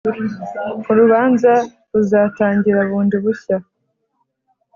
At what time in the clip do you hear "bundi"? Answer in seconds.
2.89-3.15